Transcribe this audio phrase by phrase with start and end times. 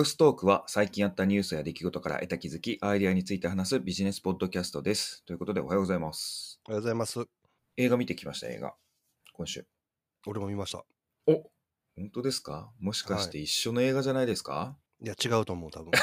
[0.00, 5.22] ロストークは最近あったニュースや出来事から得た気づき、アイデアについて話すビジネスポッドキャストです。
[5.26, 6.58] ということでおはようございます。
[6.66, 7.22] おはようございます。
[7.76, 8.72] 映画見てきました、映画。
[9.34, 9.66] 今週。
[10.26, 10.86] 俺も見ました。
[11.26, 11.50] お
[11.96, 12.72] 本当ですか？
[12.80, 15.90] もしかして一緒の映画じゃないですか、いや、違うと思う、多分。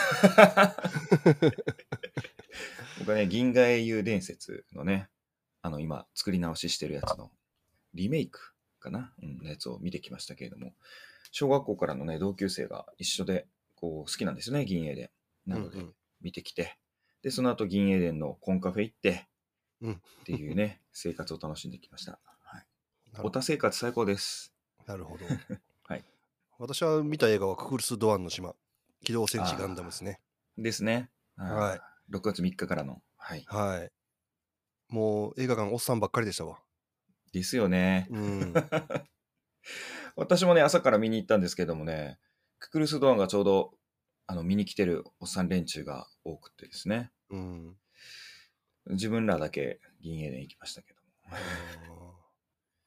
[3.00, 5.10] 僕はね、銀河英雄伝説のね、
[5.64, 7.32] あの、今、作り直ししてるやつの
[7.96, 10.76] リメイクかな、うん、のやつを見てきましたけれども、
[11.32, 15.10] 小学校からのね、同級生が一緒で、こう、好きなんですよね、銀英伝。
[15.46, 16.78] なのでうんうん、見てきて、
[17.22, 19.28] で、その後、銀英伝のコンカフェ行って、
[19.82, 22.20] うんっていうね、 生活を楽しんできました。
[22.42, 22.66] はい。
[23.24, 24.54] オタ生活最高です。
[24.86, 25.26] なるほど。
[25.84, 26.04] はい。
[26.58, 28.56] 私は見た映画はククルス・ドアンの島、
[29.04, 30.20] 機動戦士ガンダムですね。
[30.58, 31.12] ですね。
[31.36, 32.16] はいい。
[32.16, 33.02] 6月3日からの。
[33.16, 33.44] はい。
[33.48, 33.92] はい。
[34.90, 36.60] もう映画館おっさんばっかりでしたわ。
[37.32, 38.08] ですよね。
[38.10, 38.54] うん。
[40.16, 42.20] 私もね、朝から見に行ったんですけどもね、
[42.60, 43.74] ククルス・ドアンがちょうど
[44.28, 47.76] あの見に来てるおっさん連中が多くてですね、うん。
[48.90, 52.16] 自分らだけ銀英伝行きましたけども。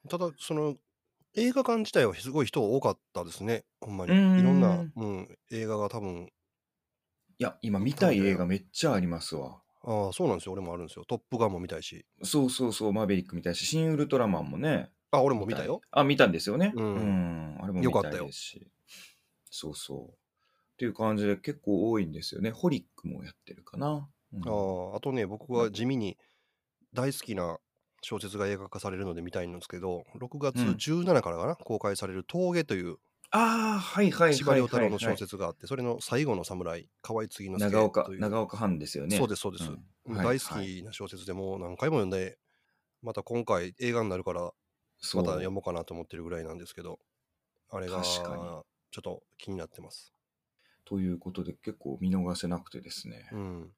[0.08, 0.76] ただ、その、
[1.36, 3.64] 映画館自体はすごい人多かったですね。
[3.80, 4.12] ほんまに。
[4.12, 6.30] いろんな、うん、映画が多分、
[7.38, 9.62] いや、今見たい映画めっちゃありますわ。
[9.82, 10.52] ああ、そうなんですよ。
[10.52, 11.04] 俺もあるんですよ。
[11.06, 12.04] トップガンも見たいし。
[12.22, 14.90] そうそうそう、マーベリック見たいし、シン・ウルトラマンもね。
[15.10, 15.80] あ、俺も見たよ。
[15.90, 16.72] あ、見たんですよね。
[16.74, 17.58] ううんん。
[17.62, 18.66] あれも見たよかったよいですし。
[19.50, 20.12] そうそう。
[20.12, 20.12] っ
[20.78, 22.50] ていう感じで結構多いんですよね。
[22.50, 24.08] ホリックもやってるかな。
[24.32, 26.16] うんあああとね、僕は地味に
[26.94, 27.58] 大好きな
[28.00, 32.98] 小説が映画化されるので見たいんですけど、6月うん17からかな、公開される峠という
[33.32, 38.20] ああ、はいはい司馬太郎の小説があって、それの最後の侍、河合継之助長岡という。
[38.20, 39.16] 長岡藩ですよね。
[39.16, 39.70] そうです、そうです。
[39.70, 42.38] うんはい大好きな小説でもう何回も読んで、
[43.02, 44.52] また今回映画になるから、ま
[45.22, 46.98] た読もうかなと思ってるぐらいなんですけど、
[47.68, 48.02] あれが
[48.90, 50.12] ちょっと気になってます。
[50.84, 53.70] ということで結構見逃せなくてですね、うん。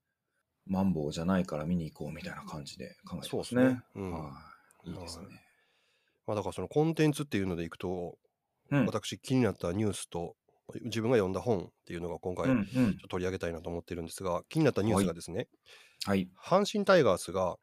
[0.67, 3.69] マンボウじゃないから見に行こうみたいな感じで考えてそうまね。
[3.69, 3.83] ですすね。
[3.97, 4.13] うん。
[4.13, 4.31] は
[4.85, 5.27] いいいですね。
[6.27, 8.17] まあ、だからそのコンテンツっていうのでいくと、
[8.71, 10.35] うん私気になったニュースと
[10.85, 12.47] 自分が読んだ本っていうのが今回
[13.11, 15.49] 取り上げたいなと思ってるんですが、気になったニュースがですね、
[16.07, 16.31] はい。
[16.43, 17.57] 阪神タイガースが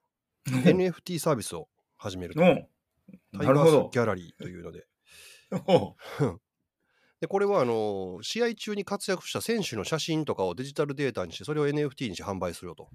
[0.48, 2.42] NFT サービスを始めると。
[2.42, 2.68] おタイ
[3.40, 4.86] ガースギャラリーというので。
[7.22, 12.90] おで、これはあの試合中に活躍した選手の写真とかをデジタルデータにして、それを NFT にして販売するよと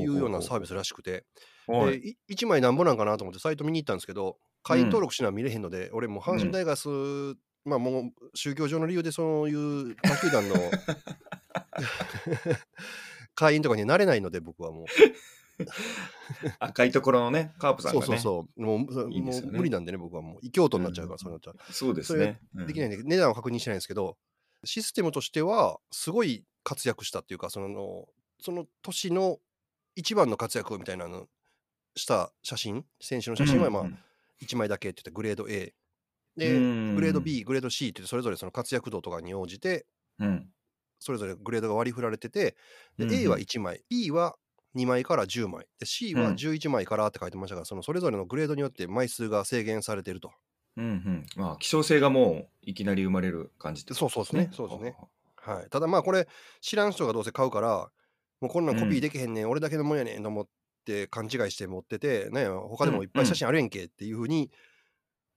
[0.00, 1.24] いうようなサービスらしくて、
[1.66, 2.00] はい。
[2.00, 10.54] でい1枚なんぼなんかなと思ってサイト見に行ったんですけど、会員登録しな見れへんので、俺もう阪神タイガース、まあもう宗教上の理由でそういう他球団の
[13.34, 14.84] 会員とかになれないので、僕はもう。
[16.58, 18.06] 赤いところのね、カープさんがね。
[18.06, 18.62] そうそうそう。
[18.62, 21.72] もういいねもう無理なんでね、僕はもう異教徒になっちゃうから、うんそうなっちゃう。
[21.72, 22.40] そうですね。
[22.54, 24.16] できないんで、値段は確認してないんですけど、
[24.64, 28.08] システムとしては、すごい活躍したっていうか、その、
[28.40, 29.38] その年の
[29.94, 31.28] 一番の活躍みたいなの
[31.96, 33.98] した写真、選手の写真はまあうん
[34.42, 35.74] 1枚だけって言ってグレード A。
[36.36, 39.86] で、うんグレード B、グレード C ってそれぞれその活躍度とかに応じて、
[40.18, 40.52] うん
[40.98, 42.56] それぞれグレードが割り振られてて、
[42.98, 44.36] でうんうん A は1枚、B は
[44.76, 46.34] 2枚から10枚、で C はうん。
[46.34, 50.30] 11枚からって書いてましたから、そのそれぞれのグレードによって枚数が制限されていると。
[50.76, 51.26] うんうん。
[51.36, 54.50] まあ、希少性がもういきなり生まれる感じってそうそうですね。
[54.52, 54.96] そうですね。
[55.36, 56.26] はい、ただまあこれ
[56.60, 57.88] 知らん人がどうせ買うから
[58.40, 60.46] もうこんなんコピーできへんねん、俺だけのもんやねんと思っ
[60.84, 64.50] て勘違いして持っててね他でもいっぱい写真あるやんけっていうふうに、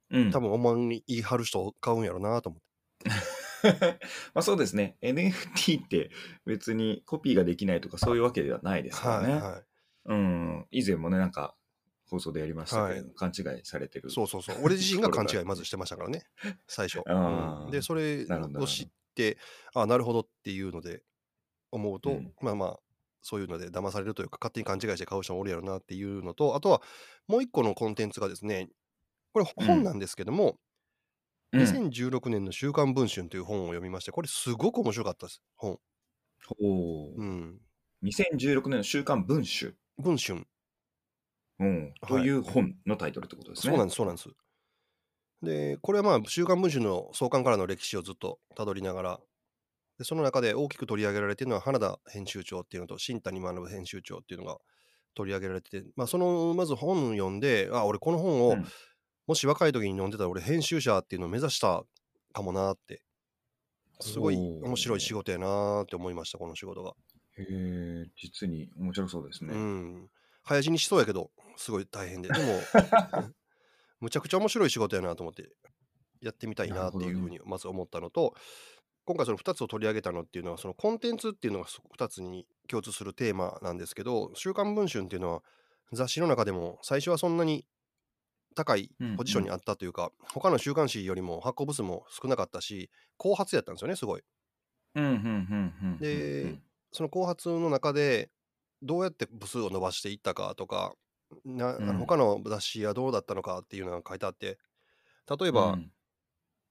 [0.10, 0.32] うん。
[0.32, 2.62] 多分思い張る人買うんやろなと思っ
[3.00, 3.12] て
[4.34, 4.98] まあそうですね。
[5.02, 6.12] NFT って
[6.46, 9.34] 別にコピーができないとかそういうわけではないですからね。
[9.34, 9.64] はいは
[10.06, 10.68] うん。
[10.72, 11.56] 以前もね、なんか
[12.10, 14.10] 放送でやりましたけれども、は勘違いされてる。
[14.10, 14.58] いそうそうそう。
[14.64, 16.24] 俺自身が勘違いまずしてましたからね。
[16.68, 17.72] 最初、うん。
[17.72, 19.38] でそれを知って
[19.74, 21.04] あなるほどっていうので
[21.72, 22.34] 思うと、うん。
[22.42, 22.80] まあまあ
[23.22, 26.82] そういうので騙されるというか勝手に勘違いして買う人もおるやろなっていうのとあとは
[27.28, 28.70] もう一個のコンテンツがですね
[29.34, 30.60] これ本なんですけども、
[31.52, 35.80] うん2016年の「週刊文春」という本を読みまして、これすごく面白かったです、本。
[36.60, 37.62] おーうん。
[38.04, 40.46] 2016年の週刊文春、文春。
[41.60, 43.72] うん、という本のタイトルってことですね。
[43.72, 44.30] そうなんです、そうなんです。
[45.42, 49.20] で、これはまあ、週刊文春の創刊からの歴史をずっとたどりながら、
[49.98, 54.58] でその中で大きく取り上げられているのは、花田編集長っていうのと、新谷学編集長っていうのが
[55.14, 58.66] 取り上げられてて、まあ、そのまず本読んで、あ、俺この本を、うん
[59.30, 61.84] もし若い時に読んでたら、俺編集者っていうのを目指した
[62.34, 63.04] かもなって、
[64.00, 66.94] すごい面白い仕事やなって思いました、この仕事が。
[67.38, 69.54] へえ、実に面白そうですね。
[69.54, 70.10] うん。
[70.42, 72.30] 早死にしそうやけど、すごい大変で。
[72.30, 72.60] でも、
[74.02, 75.48] むちゃくちゃ面白い仕事やなと思って、
[76.22, 78.34] やってみたいなっていうふうにまず思ったのと、
[79.06, 81.68] 今回その2つを取り上げたのっていうのはそのコンテンツっていうのが
[82.00, 85.44] 2つに共通するテーマなんですけど「週刊文春」っていうのは
[85.92, 87.66] 雑誌の中でも最初はそんなに
[88.56, 94.24] 高いポジションにあったというか、他の週刊誌よりも発行部数も少なかったし後発やったんですよねすごい。
[94.96, 96.60] うんうんうんうんうんで
[96.92, 98.32] その後発の中で
[98.82, 100.94] どうやって部数を伸ばしていったかとか
[101.46, 101.88] なあうん。
[101.94, 104.58] の他の雑誌はどうだったのかっていうのが書いてあって
[105.40, 105.92] 例えば、うん。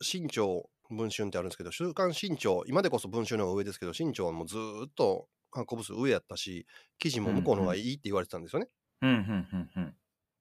[0.03, 6.67] 新潮文春ってあるんですけど週刊新潮今でこそ文春の方が上ですけど新潮はもうずーっと発行部数上やったし
[6.99, 8.69] 記事も向こうの方がいいって言われてたんですよね。
[9.03, 9.97] うんうんうん。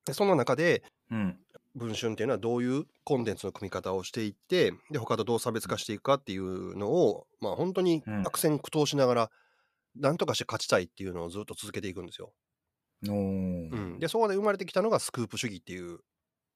[0.06, 1.40] でそんな中でうん。
[1.76, 8.22] 文春っていうのはどういうコンテンツの組み方をしていってで他とどう差別化していくかっていうのをまあ本当にうん。
[8.26, 9.32] 悪戦苦闘しながら
[9.96, 12.34] 何とかして勝ちたいっていうのをずっと続けていくんですよ。
[13.04, 16.00] うん、でそこで生まれてきたのがスクープ主義っていう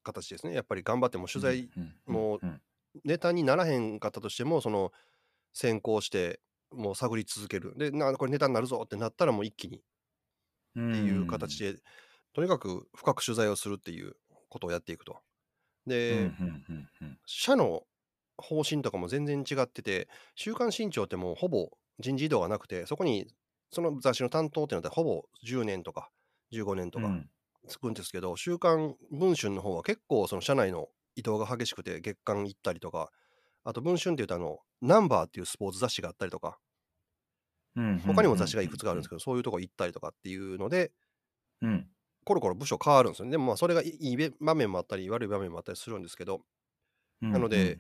[0.04, 0.54] 形ですね。
[0.54, 2.40] やっぱり頑張っても取材うんも
[3.06, 4.92] ネタにならへんかったとしてもその
[5.54, 7.74] 先行してもう探り続ける。
[7.78, 9.82] でなこれネタになるぞってなったらもう一気にっ
[10.76, 11.76] うんていう形で、
[12.34, 14.16] とにかく深く取材をするっていう
[14.52, 15.14] ことをやっていくと。
[15.14, 15.20] うん
[15.88, 17.20] で、うんうんうん。
[17.26, 17.84] 社の
[18.38, 23.28] 方針とかも全然違ってて「週刊新潮」ってもうほぼ人事異動がなくてそこに
[23.72, 26.12] その雑誌の担当っていうのはほぼ10年とか
[26.52, 27.30] 15年とかうん。
[27.68, 33.12] つくんですけど、週刊文春の方は結構その社内の移動が激しくて月間行ったりとか
[33.64, 36.60] あと文春っていうとあのナンバーっていうスポーツ雑誌があったりとか。
[37.76, 38.00] うん。
[38.00, 40.92] 他にも雑誌がいくつかあるんですけどそういうとこ行ったりとかっていうので
[41.62, 41.88] うん
[42.24, 43.26] コロコロ部署変わるんですよ。
[43.26, 46.42] ねでもまあそれがいいい場面もあったり悪い場面もあったりするんですけど。
[47.22, 47.78] うんなので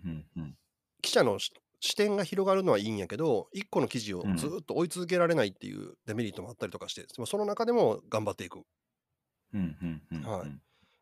[1.01, 8.61] 記者のし視点が広がるのはいいんやけど一個の記事をうんずっと追い続けられないっていうデメリットもあったりとかして、その中でも頑張っていく。
[10.23, 10.45] は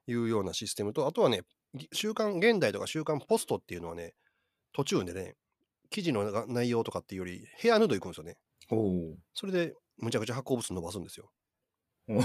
[0.08, 0.12] い。
[0.12, 1.42] いうようなシステムとあとはね
[1.74, 4.14] ぎ週刊現代とか週刊ポストっていうのはね
[4.74, 5.36] 途中でね
[5.90, 8.38] 記事のが内容とかっていうよりヘアヌード行くんですよね。
[8.72, 11.30] おそれでむちゃくちゃ発行部数伸ばすんですよ。
[12.08, 12.22] お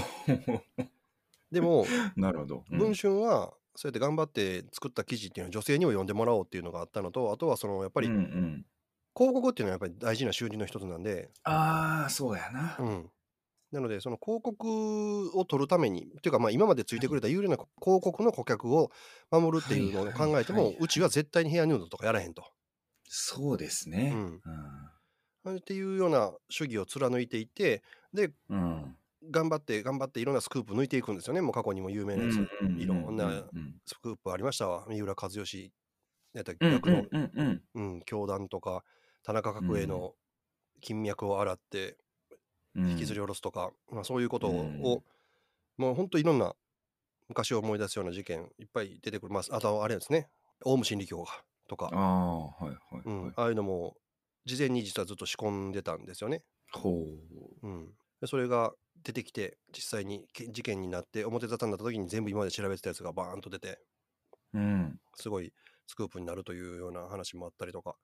[1.51, 2.65] でも なるほど。
[2.69, 8.65] うん文春はそうやって頑張って作った記事っていうのは女性にも読んでもらおうっていうのがあったのとあとはそのやっぱりうんうん
[9.17, 12.75] 広告っていうのはやっぱり大事な収入の一つなんで、ああ、そうやな。
[12.79, 13.09] うん、
[13.71, 18.91] なのでその広告を取るためにっていうかまあ今までついてくれた有料な広告の顧客を
[19.31, 22.43] 守るっていうのを考えてもうちは絶対にヘアヌードとかやらへんと。
[23.07, 24.11] そうですね。
[24.13, 24.41] うん
[25.57, 27.83] っていうような主義を貫いていて
[28.13, 28.97] でうん。
[29.25, 31.41] うん頑張って頑張っていろんなスクープ抜いていくんですよね。
[31.41, 34.85] もう過去にも有名なやつ、うんいろんなうんスクープありましたわ。
[34.87, 35.73] 三浦和義
[36.33, 38.01] やったうん逆の、うんうんうん。
[38.05, 38.83] 教団とか。
[39.23, 40.13] 田中角栄の
[40.81, 41.97] 金脈を洗って
[42.75, 42.91] うん。
[42.91, 44.81] 引きずり下ろすとか、まあ、そういうことを、うん。
[45.77, 46.53] もうほんといろんな
[47.27, 50.29] 昔を思い出すような事件いっぱい出てくる、まあ、あとあれですね。
[50.63, 51.31] オウム真理教が
[51.67, 51.89] とか。
[51.91, 52.75] あ、あ、はいはい
[53.05, 53.23] うん。
[53.23, 53.33] はい。
[53.35, 53.95] ああいうのも
[54.45, 56.43] 事前に実はずっと仕込んでたんですよね。
[56.71, 57.05] ほ
[57.63, 58.73] うん、でそれが
[59.05, 63.79] 出てきて実際にけ事件になって表沙汰になった時に全部今まで調べてたやつがバーンと出て
[64.53, 64.59] う。
[64.59, 64.99] うん。
[65.15, 65.53] すごい
[65.87, 67.95] スクープになるというような話もあったりとか、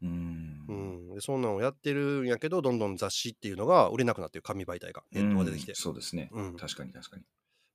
[0.00, 0.72] うんう。
[0.72, 6.56] ん、でそんなのをやってるんやけどどんどん雑誌っていうのが売れなくなってる紙媒体がネットが出てきて、うんそうですねうん。
[6.56, 7.22] 確かに確かに。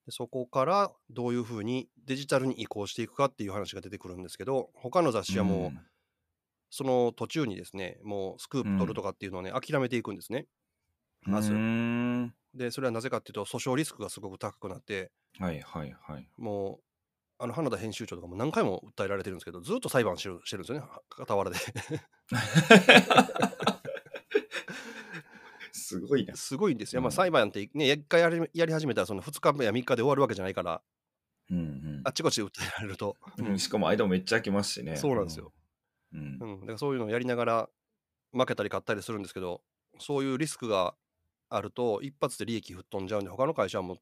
[0.05, 5.79] でそこからどういうふうにデジタルに移行していくかっていう話が出てくるんですけど他の雑誌はもう
[6.69, 10.47] その途中にですねもうスクープ取るとかっていうのをね、諦めていくんですね。
[11.27, 11.53] うん、まず
[12.53, 16.27] でそれはなぜかっていうと訴訟リスクがすごく高くなってはいはいはい。
[16.37, 16.83] もう
[17.39, 21.57] あの花田編集長とかも何回も訴えられてるんですけどずっと裁判してるしてるんですよねは傍らで
[25.71, 26.35] すごいな。
[26.35, 30.81] すごいんですよ、まあ、うん裁判ってね一回やりやり始めたらその2日目や3日で終わるわけじゃないから
[31.49, 34.95] うんうんあっちこっちで訴えられると、うんしかも間もめっちゃ空きますしね。
[34.97, 35.53] そうなんですよ。
[36.13, 36.45] うんう。
[36.57, 37.69] ん、だからそういうのをやりながら
[38.33, 39.61] 負けたり勝ったりするんですけど
[39.99, 40.95] そういうリスクが
[41.55, 43.97] あると一発で利益吹っ飛んじゃうんで他の会社はもう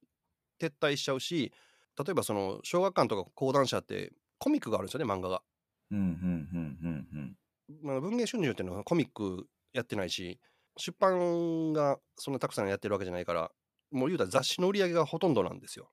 [0.61, 1.51] 撤退しちゃうし
[1.97, 5.41] 例えばその小学館とか講談社ってコミックがあるんですよね漫画が。
[7.83, 10.39] まあ、文藝春秋っていうのはコミックやってないし
[10.77, 13.51] 出版がそんなたくさんやってるわけじゃないから
[13.91, 15.89] もう言うたら雑誌の売り上げがほとんどなんですよ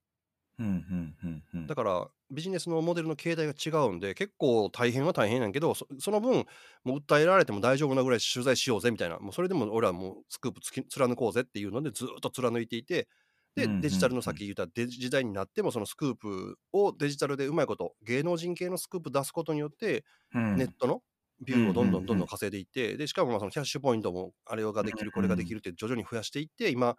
[0.59, 0.67] うん。
[0.67, 1.17] うん
[1.55, 1.67] うんう。
[1.67, 6.47] だからビジネスのモデルの形態が違うんで結構大変は大変なんやけどそその分
[6.85, 13.09] もう訴えられても大丈夫なぐらい取材しようぜみたいなもうそれでも俺はもうスクープつき貫こうぜっていうのでずっと貫いていて
[13.55, 21.03] でデジタルの先言うたらデジ時代になってもそのスクープをデジタルでうまいこと芸能人系のスクープ出すことによってうんネットの
[21.41, 26.97] ビューをどんどんどんうんん稼いでいって、でしかもまあそのキャッシュポイントもあれができる、これができるって徐々に増やしていって、今、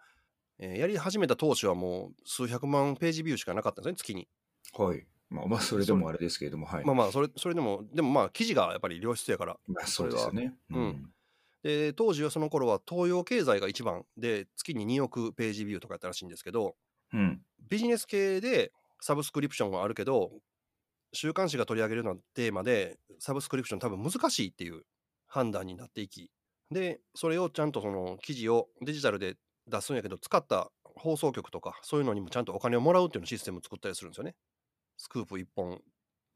[0.62, 4.28] えーやり始めた当初はもう数百万ページビューしかなかったんですね、月に。
[4.74, 5.06] はい。
[5.30, 6.84] まあまあ、それでもあれですけれども、はい。
[6.84, 10.54] まあまあそれそれでもでもまあ記事がやっぱり良質やからまあ、そうですよね。
[10.70, 11.10] うん
[11.62, 16.74] で当時はその頃は東洋経済が一番で月に2億ページビューとかやったらしいんですけど
[17.12, 17.42] うん。
[17.68, 20.30] ビジネス系でサブスクリプションはあるけど
[21.12, 24.84] 週刊誌が取り上げるようなテーマでサブスクリプション多分難しいっていう
[25.26, 26.30] 判断になっていき
[26.70, 29.36] でそれをちゃんとその記事をデジタルで
[29.70, 34.34] 出すんやけど使った放送局とかそういうのにもちゃんとお金をもらうっていうのシステムを作ったりするんですよね。
[34.96, 35.80] スクープ1本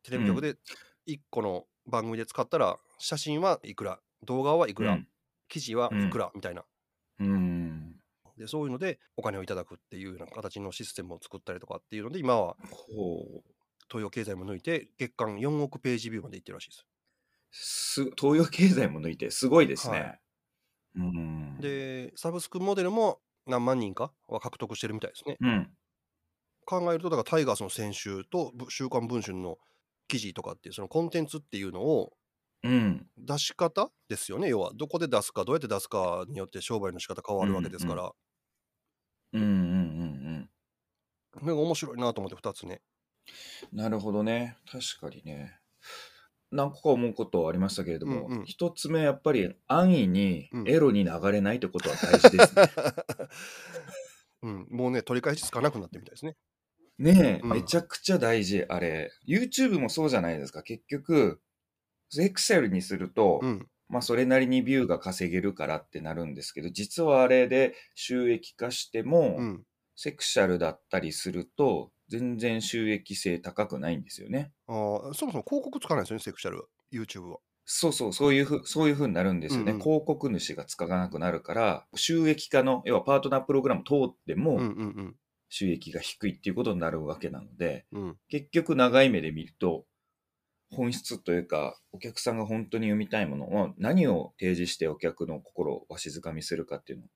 [0.03, 0.55] テレビ局で
[1.07, 5.09] 1個の番組で使ったら写真はいくら動画はいくら、うん
[5.47, 6.64] 記事はいくらみたいな
[7.21, 7.97] うん。
[8.38, 12.57] でそういうのでお金をいただくっていうような形のシステムを作ったりとかっていうので今は。
[13.91, 16.87] 東洋経済も抜いて月間4億ページビューまでいってるらしいです。
[17.53, 20.00] す東洋経済も抜いて、すごいですね。
[20.00, 20.21] はい
[20.94, 25.40] うん。、でサブスクモデルも何万人かは獲得してるみたいですね。
[25.40, 25.76] うん。
[26.66, 29.58] 考えるとだからタイガースの選手とぶ週刊文春の
[30.08, 32.12] 記事とかっていうそのコンテンツっていうのを
[32.62, 33.08] うん。
[33.16, 38.12] 出し方ですよね要はどこで出すかどうやって出すかによって商売の仕方変わるわけですから、
[39.32, 39.48] うんうんう
[40.40, 40.50] ん
[41.34, 42.80] なんか面白いなと思って2つね。
[43.72, 43.78] うん。
[43.78, 44.56] なるほどね。
[44.70, 45.60] 確かにね。
[46.54, 52.62] 何個か思うことはありましたけれども、うんうん一つ目やっぱり安易にうんエロに流れないってことは大事ですね。
[54.42, 56.37] うん、もうね取り返しつかなくなってみたいですね。
[56.99, 59.11] ねえ、うんめちゃくちゃ大事、あれ。
[59.26, 60.62] YouTube もそうじゃないですか。
[60.62, 61.40] 結局、
[62.16, 69.64] Excel にすると、うんまあそれなりにビューが稼げるからってなるんですけど、実はあれで収益化しても、うん
[69.96, 74.52] セクシャルだったりすると、全然収益性高くないんですよね。
[74.66, 77.38] あーそもそも広告つかないですよねセクシャルは YouTube は。
[77.66, 79.73] そうそう、そういうふう、そういうふうになるんですよね。
[79.73, 84.61] うんうん広告主がつかなくなるから、収益化の、要はパートナープログラム通っても、
[85.49, 89.87] 収益が低いっていうことになるわけなので、うんうん結局長い目で見ると、
[90.70, 97.06] 本質というか、お客さんが本当に読みたいものは何を提示してお客の心をわしづかみするかっていうの。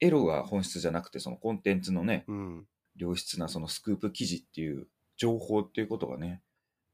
[0.00, 2.66] エロが本質じゃなくて、そのコンテンツのね、うん
[3.00, 6.42] 良質なそのスクープ記事っていう情報っていうことがね、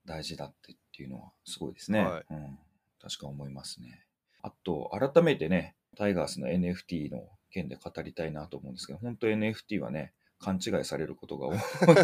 [0.06, 2.04] 大事だってっていうのはすごいですね。
[2.04, 2.58] はいうん。
[3.02, 4.04] 確か思いますね。
[4.42, 11.54] あと、改めてね、タイガースの NFT の件で語りたいなと思うんですけど、本当 NFT はね、勘違いされることが多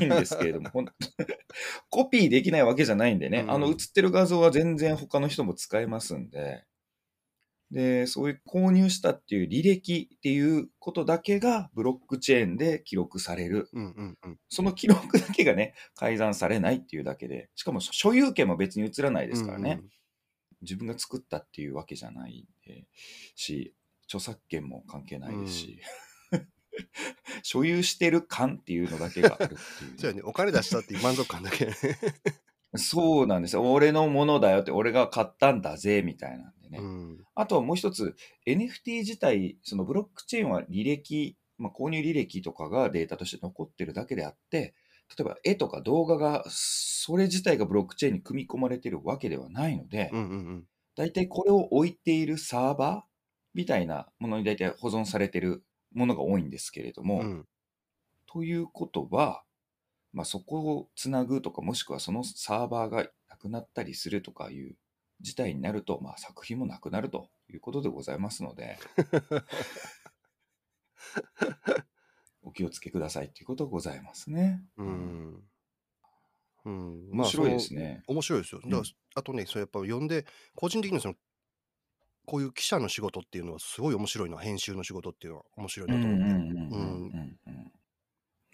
[0.03, 0.87] いんですけれども、 ほん
[1.91, 6.65] コピーできないわけじゃないんでね、うんあの写ってる画像は全然他の人も使えますんで、
[7.73, 13.71] で、そういう購入したっていう履歴っていうことだけがブロックチェーンで記録される。
[13.73, 19.81] うんうんうんその記録だけがね、改ざんされないっていうだけで、しかも所有権も別に移らないですからね。
[20.61, 22.47] 自分が作ったっていうわけじゃない
[23.35, 23.75] し、
[24.05, 25.81] 著作権も関係ないですし、
[27.43, 29.99] 所有してる感っていうのだけがあるっていう。
[29.99, 31.71] そうやねお金出したっていう満足感だけ。
[32.77, 33.71] そうなんですよ。
[33.71, 36.79] 俺のものだよって、俺が買ったんだぜ、みたいなんでね。
[36.79, 38.15] うんあとはもう一つ、
[38.47, 44.75] NFT 自体、そのブロックチェーンは履歴、まあ、購入履歴とかがデータとして残ってるだけであって、
[45.17, 50.11] 例えば絵とか動画が、それ自体がブロックチェーンに組み込まれてるわけではないので、
[50.95, 53.11] 大体これを置いているサーバー
[53.55, 55.65] みたいなものに大体保存されてる
[55.95, 57.47] ものが多いんですけれども、うん
[58.33, 59.43] ということは、
[60.13, 64.77] まあ、そこをつなぐとか、もしくはそのサーバーがなくなったりするとかいう
[65.21, 68.79] 事態になると、まあ、作品もなくなるということでございますので、
[72.43, 74.63] お気をつけくださいということがございますね。
[74.77, 75.43] うん
[76.65, 78.05] うん面白いですね。
[78.07, 78.61] 面白いですよ。
[78.65, 78.83] うん
[79.15, 81.15] あとね、それやっぱ読んで、個人的にはその、
[82.25, 87.17] こういう記者の仕事っていうのはすごい面白いな、編集の仕事っていうのは面白いうんなとうんうん思って。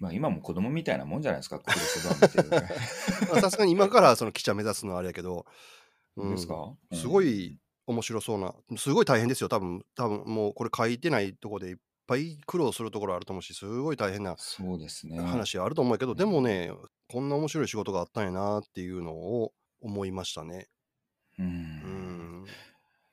[0.00, 2.68] うんうんうんまあ今も子供みたいなもんじゃないですか、クロスバー見てるね。
[3.32, 5.44] まあさすがに今からその記者目指すのはあれやけど、
[6.16, 11.76] どうですか、すごい面白そうな、すごい大変ですよ、多分多分もうこれ書いてないところでいっ
[12.06, 15.18] ぱい苦労するところあると思うし、すごい大変なそうですね。
[15.18, 16.72] 話あると思うけど、でもね、
[17.08, 20.68] こんな面白い仕事があったんやなっていうのを思いましたね。
[21.38, 21.42] う。
[21.42, 22.46] うんん。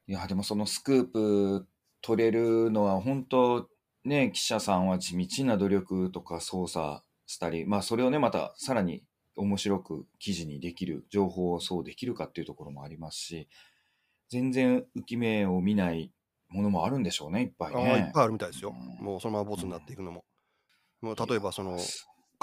[0.07, 1.67] いや、でもそのスクープ
[2.01, 3.69] 取れるのは本当
[4.05, 9.03] ね、記者さんは地道な努力とか操作したり、まあそれをね、またさらに
[9.35, 13.47] 面白く記事にできる、情報をそうできるかっていうところもありますし、
[14.29, 16.11] 全然浮き目を見ない
[16.49, 17.91] ものもあるんでしょうね、いっぱいあね。
[17.91, 18.75] あいっぱいあるみたいですよ。
[18.77, 20.23] うんもうそのままボツになっていくのも。
[21.01, 21.77] もう例えばその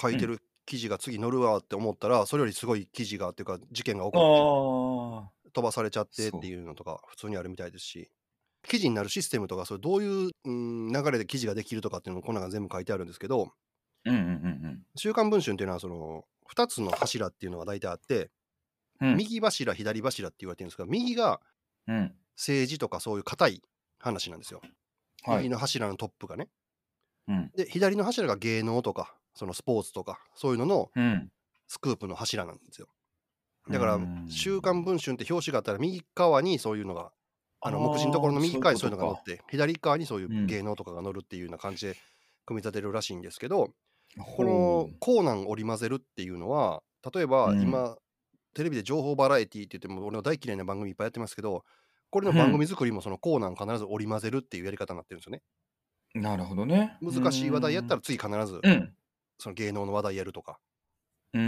[0.01, 8.11] 書いてる記事が次載るわって思ったら、それよりすごい記事がっていうか事件が起こあって飛ばされちゃってっていうのとか普通にあるみたいですし。
[8.69, 13.53] 記事になるシステムとか、それどういう、うん、流れで記事ができるとかっていうのもこの中に全部書いてあるんですけど、
[14.07, 18.31] あ、うんうんうん週刊文春っていうのはその2つの柱っていうのが大体あって、
[19.01, 19.17] うん。
[19.17, 21.41] 右柱、左柱って言われてるんですが、右が
[21.89, 22.15] うん。
[22.37, 23.63] 政治とかそういう硬い
[23.99, 24.61] 話なんですよ。
[25.23, 25.37] はい。
[25.39, 26.49] 右の柱のトップがね。
[27.29, 27.51] うん。
[27.57, 31.31] で、左の柱が芸能とか、そのスポーツとか、そういうののうん。
[31.69, 32.89] スクープの柱なんですよ。
[33.71, 37.13] だからうん、週刊文春って表紙があったら、右側にそういうのが、
[37.65, 41.97] あの目次のところの右側にそういうのが載って、左側にそういううん芸能とかが載るっていうような感じで
[42.45, 43.69] 組み立てるらしいんですけど、
[44.19, 46.83] ここのコーナン織り交ぜるっていうのは、
[47.15, 47.97] 例えばうん今、
[48.55, 51.65] テレビで情報バラエティって言っても、俺の大嫌いな番組いっぱいやってますけど、
[52.11, 55.43] これの番組作りもそのコーナン必ず織り交ぜるっていうやり方になってるんですよね。
[56.15, 56.99] なるほどね。
[57.01, 58.95] 難しい話題やったら次必ずうん。
[59.39, 60.59] その芸能の話題やるとか、
[61.33, 61.45] うーん。
[61.45, 61.47] う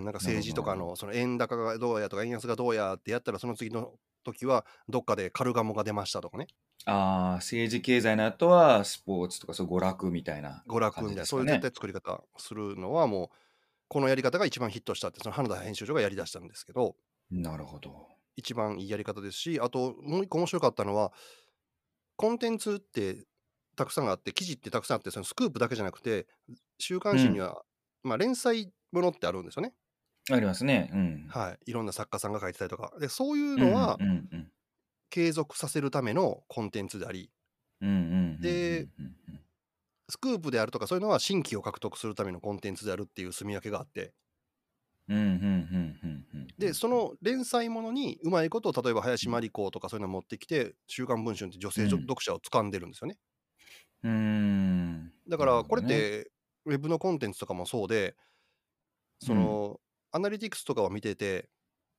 [0.00, 6.46] ん、なんか政治とかのその円高がどうやとか円安がどうやってやったらその次の時はどっかでカルガモが出ましたとかね
[6.86, 10.64] ああ、政治経済の後はスポーツとかそう娯楽みたいな。
[10.66, 13.28] 娯楽みたいな、そういう絶対作り方するのはもう
[13.88, 16.96] このやり方が一番ヒットしたってその花田編集長がやりだしたんですけど
[17.30, 18.08] なるほど。
[18.36, 21.12] 一番いいやり方ですしあともう一個面白かったのは
[22.16, 23.26] コンテンツって
[23.76, 26.26] たくさんあって記事ってたくさんあってそのスクープだけじゃなくて
[26.78, 27.62] 週刊誌には、
[28.02, 29.74] まあ、連載ものってあるんですよね、
[30.30, 30.90] ありますね。
[30.92, 31.26] うん。
[31.28, 32.92] はい、いろんな作家さんが書いてたりとか。
[32.98, 34.52] でそういうのはうんうんうん
[35.10, 37.30] 継続させるためのコンテンツであり。
[37.80, 39.40] うんうんうんうんでうんうん
[40.08, 44.12] スクープであるとかそういうのは新規を獲得するためのコンテンツであるっていう住み分けがあって。
[45.08, 51.90] うんうんうんうんうんでその連載ものにうまいことを例えば林真理子とかそういうのを持ってきて「週刊文春」って女性うん。
[51.90, 53.16] 読者を掴んでるんですよね。
[54.04, 55.12] うーん。
[55.28, 56.30] だからこれって
[56.66, 58.14] ウェブのコンテンツとかもそうで
[59.20, 59.80] その、
[60.12, 61.48] アナリティクスとかを見てて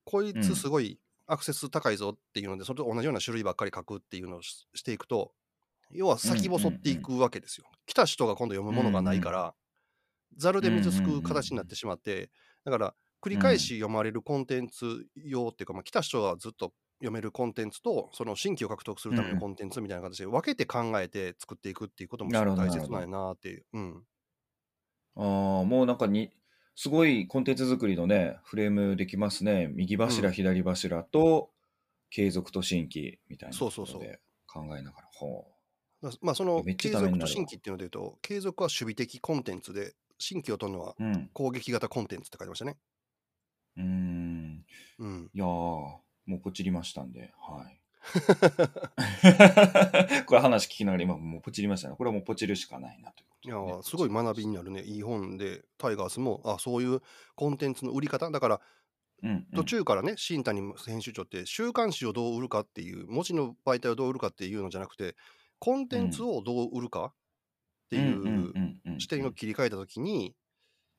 [0.06, 5.34] こいつすごいアクセス高いぞっていうのでそれと同じような種類ばっかり書くっていうのをししていくと
[5.91, 7.68] 要は先細っていくわけですよ。
[7.86, 9.56] 来た人が今度読むものがないから
[10.38, 12.32] ざるで水すくう形になってしまって
[12.65, 23.66] だから繰り返し読まれるコンテンツ用っていうか、まあ、来た人がずっと読めるコンテンツとその新規を獲得するためのコンテンツみたいな形で分けて考えて作っていくっていうことも大切なんやなっていう。
[23.74, 24.03] うん。
[25.16, 26.31] ああ、もうなんかに、
[26.75, 29.70] すごいコンテンツ作りのね、フレームできますね。
[29.74, 31.51] 右柱、うん左柱と、
[32.10, 35.07] 継続と新規みたいなそうそうそうところで考えながら。
[35.14, 35.48] ほ
[36.03, 41.03] だまあそのめっち継ゃためになるわ続と新規っていうので言うと継続は守備的コンテンツで新規を取るのはう。
[41.03, 41.29] うん。
[41.34, 42.77] 攻撃型コンテンツって書いてましたね。
[43.77, 44.66] うーん。
[45.00, 47.81] うん、いやー、もうポチりましたんで、はい。
[50.25, 51.96] これ話聞きながら今もうポチりましたね。
[51.96, 54.84] これはもうポチるしかないなといういやすごい学びになるね。
[54.84, 57.01] いい本でタイガースもあそういう
[57.36, 58.30] コンテンツの売り方。
[58.30, 58.62] だから
[59.24, 59.48] うんうん。
[59.56, 65.16] 途中からね新谷編集長って週刊誌をどう売るかっていう文字の媒体をどう売るかっていうのじゃなくて
[65.60, 68.56] コンテンツをどう売るかっていう
[68.98, 70.36] 視点を切り替えた時に、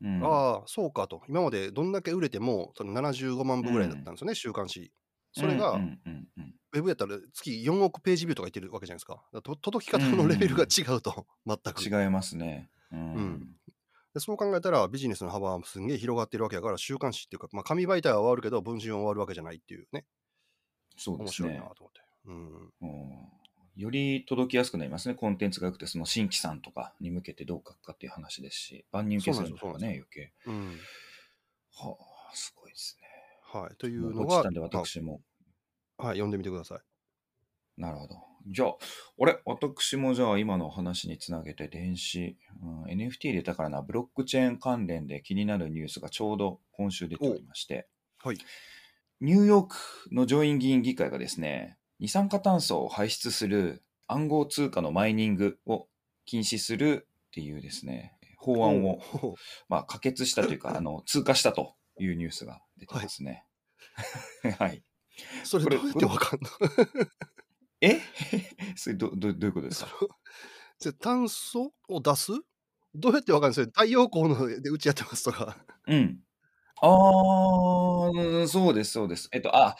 [0.02, 0.22] うん。
[0.24, 1.22] ああそうかと。
[1.28, 4.92] 今までどんだけ売れてもその75万部ぐらいだったんですよね、週刊誌
[5.32, 9.22] それが、ウェブやったら月4億ページビューとかいってるわけじゃないですか。
[9.32, 11.82] だか届き方のレベルが違うと、全く。
[11.82, 12.70] 違いますね。
[12.92, 13.56] うんうん
[14.14, 20.04] でそう考えたらビジネスの幅はすんげえ広がってるわけだから週刊誌っていうか、まあ、紙媒体は終わるけど文春は終わるわけじゃないっていうね
[20.98, 21.74] そうですね面白いな。
[21.74, 23.42] と思って、うん、うん
[23.74, 25.14] より届きやすくなりますね。
[25.14, 30.32] コンテンツが良くて、その新規さんとかに向けてどう書くかっていう話ですし、万人受けするのとかね、余計。
[30.46, 30.78] うん
[31.74, 31.96] は
[32.30, 33.01] あ、すごいですね。
[33.52, 35.20] はい、というのが落ちたんで、私も。
[35.98, 37.80] まあはい、読んでみてください。
[37.80, 38.16] なるほど。
[38.48, 38.76] じゃあ、
[39.18, 47.88] 俺、私もじゃあ今の話につなげて電子、うん、NFT 入れたからな、ブロックチェーン関連で気になるニュースがちょうど今週出ておりまして、
[48.18, 48.38] はい。
[49.20, 49.76] ニューヨーク
[50.10, 55.86] の上院議員議会がですね、二酸化炭素を排出する暗号通貨のマイニングを
[56.24, 58.98] 禁止するっていうですね、法案を、
[59.68, 63.44] まあ、可決したというか、あの、通過したというニュースが出てますね。
[64.58, 64.82] はい。
[65.44, 66.48] それこれどうやってわかんの？
[67.82, 68.00] え？
[68.76, 69.90] それど、ど、どういうことですか？
[70.80, 72.32] じゃあ炭素を出す？
[72.94, 75.56] どうやってわかるんですよ太陽光のでうちやってますとか。
[75.88, 76.20] うん。
[76.82, 76.88] あ
[78.44, 79.28] あ、そうです、そうです。
[79.32, 79.76] えっと、あ、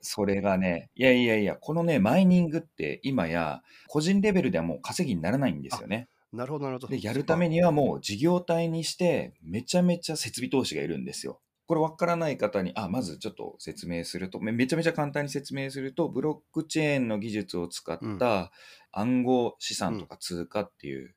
[0.00, 6.08] それがね、いやいやいや、このね、マイニングって今や、個人レベルではもう稼ぎにならないんですよね。
[6.36, 6.88] なるほど、なるほど。
[6.88, 11.40] で、やるためにはもう事業体にして、めちゃめちゃ設備投資がいるんですよ。
[11.66, 18.52] これ分からない方に、あ、まずちょっと説明すると、めめちゃめちゃ簡単に説明すると、ブロックチェーンの技術を使った
[18.92, 21.16] 暗号資産とか通貨っていう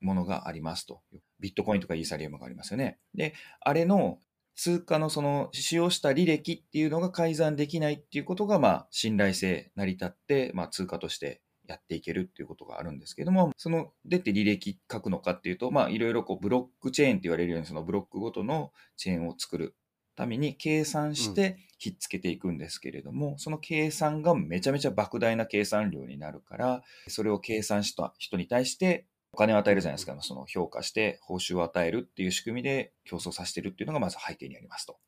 [0.00, 1.00] ものがありますと。
[1.40, 2.98] ビットコインとかイーサリアムがありますよね。
[3.14, 4.18] で、あれの
[4.56, 11.40] 通貨のその使用した履歴っていうのが改ざんできないっていうことが、まあ、信頼性成り立って、まあ、通貨として
[11.72, 19.76] やっていけるっていうことがあるんですけども、その、出て履歴書くのかっていうと、まあ、いろいろこう、ブロックチェーンって言われるように、そのブロックごとのチェーンを作る
[20.18, 34.98] ために計算してひっつけていくんですけれども、うん、その計算がめちゃめちゃ莫大な計算量になるから、それを計算した人に対してお金を与えるじゃないですか、その評価して報酬を与えるっていう仕組みで競争させてるっていうのがまず背景にありますと。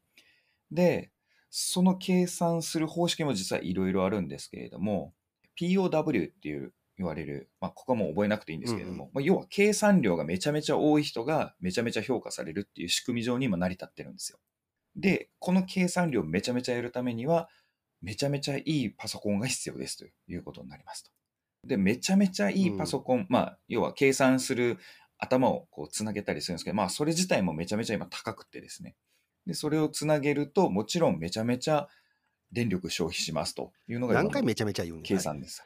[0.70, 1.10] で、
[1.50, 5.12] その計算する方式も実はいろいろあるんですけれども、
[5.60, 14.38] POW っていう言われる、まあ、ここはもう覚えなくていいんですけれども、うんうん、まあ、要は計算量がめちゃめちゃ多い人がめちゃめちゃ評価されるっていう仕組み上に今成り立ってるんですよ。
[14.96, 17.48] で、この計算量めちゃめちゃやるためには、
[18.02, 21.10] めちゃめちゃいいパソコンが必要ですということになりますと。
[21.66, 24.78] で、めちゃめちゃいいパソコン、うん、まあ、要は計算する
[25.18, 28.96] 頭をこうつなげたりするんですけど、まあ、それ自体もめちゃめちゃ今高くてですね。
[29.46, 31.88] で、それをつなげると、もちろんめちゃめちゃ
[32.52, 35.62] 電力消費しますというのが何回めちゃめちゃ言うん計算です。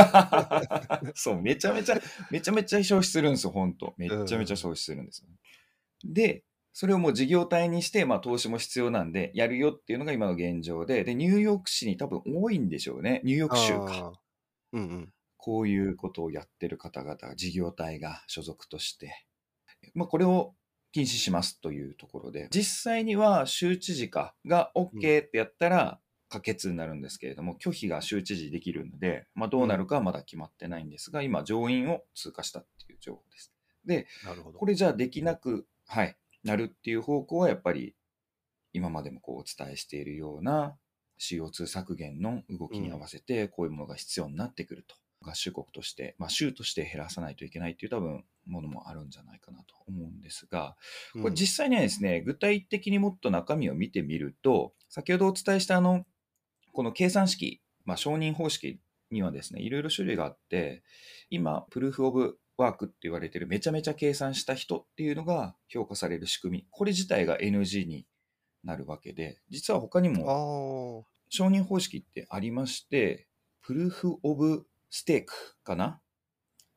[1.14, 5.28] そう、めちゃめちゃ、めちゃめちゃ消費するんですよ、本当めちゃめちゃ消費するんですよ、
[6.04, 6.44] で、
[6.78, 13.22] それをもう事業体にして、まあ投資も必要なんで、やるよっていうのが今の現状で、で、ニューヨーク市に多分多いんでしょうね。
[13.24, 14.12] ニューヨーク州か。
[14.72, 15.12] うんうん。
[15.38, 19.24] こういうことをやってる方々、事業体が所属として、
[19.94, 20.54] まあこれを
[20.96, 33.52] 禁止しますというところで、実際には州知事かが OK ってやったら可決になるんですけれども、拒否が州知事できるので、まあ、どうなるかはまだ決まってないんですが、今、上院を通過したっていう情報です。
[33.84, 34.06] で、
[34.54, 37.94] これじゃあできなく、はい、なるっていう方向はやっぱり
[38.72, 40.78] 今までもこうお伝えしているような
[41.20, 44.96] CO2 削減の動きに合わせてこういうものが必要になってくると。
[45.26, 50.76] 合衆国として、まあ、州として減らさないといけないっていう多分ものもあるんじゃないかなと思うんですが、
[51.20, 56.04] これ実際にはですね、具体的にもっと中身を見てみると、先ほどお伝えしたあの、
[56.72, 58.78] この計算式、まあ、承認方式
[59.10, 60.82] にはですね、いろいろ種類があって、
[61.30, 68.06] 今、プルーフオブワークって言われてるめちゃめちゃ計算した人っていうのが評価される仕組み、これ自体が NG に
[68.64, 73.26] なるわけで、実は他にも承認方式ってありまして、
[73.62, 75.32] プルーフオブステーク
[75.64, 75.86] かな？
[75.86, 76.00] っ